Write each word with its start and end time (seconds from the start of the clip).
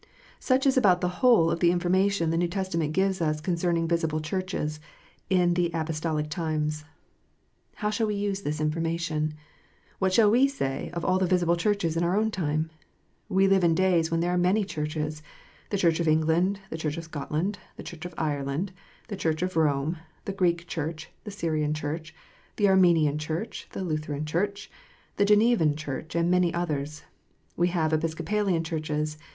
Such 0.39 0.65
is 0.65 0.77
about 0.77 0.99
the 1.01 1.21
whole 1.21 1.51
of 1.51 1.59
the 1.59 1.69
information 1.69 2.31
the 2.31 2.37
New 2.39 2.47
Testa 2.47 2.75
ment 2.75 2.91
gives 2.91 3.21
us 3.21 3.39
concerning 3.39 3.87
visible 3.87 4.19
Churches 4.19 4.79
in 5.29 5.53
the 5.53 5.69
apostolic 5.75 6.27
times. 6.27 6.85
How 7.75 7.91
shall 7.91 8.07
we 8.07 8.15
use 8.15 8.41
this 8.41 8.59
information? 8.59 9.35
What 9.99 10.11
shall 10.11 10.31
we 10.31 10.47
say 10.47 10.89
of 10.93 11.05
all 11.05 11.19
the 11.19 11.27
visible 11.27 11.55
Churches 11.55 11.95
in 11.95 12.03
our 12.03 12.17
own 12.17 12.31
time 12.31 12.71
1 13.27 13.37
We 13.37 13.47
live 13.47 13.63
in 13.63 13.75
days 13.75 14.09
when 14.09 14.21
there 14.21 14.33
are 14.33 14.39
many 14.39 14.65
Churches; 14.65 15.21
the 15.69 15.77
Church 15.77 15.99
of 15.99 16.07
England, 16.07 16.59
the 16.71 16.79
Church 16.79 16.97
of 16.97 17.03
Scotland, 17.03 17.59
the 17.77 17.83
Church 17.83 18.03
of 18.03 18.15
Ireland, 18.17 18.71
the 19.07 19.15
Church 19.15 19.43
of 19.43 19.55
Rome, 19.55 19.97
the 20.25 20.33
Greek 20.33 20.65
Church, 20.65 21.11
the 21.25 21.29
Syrian 21.29 21.75
Church, 21.75 22.11
the 22.55 22.67
Armenian 22.69 23.19
Church, 23.19 23.67
the 23.73 23.83
Lutheran 23.83 24.25
Church, 24.25 24.71
the 25.17 25.25
Genevan 25.25 25.75
Church, 25.75 26.15
and 26.15 26.31
many 26.31 26.51
others. 26.51 27.03
We 27.55 27.67
have 27.67 27.93
Episcopalian 27.93 28.63
Churches. 28.63 29.19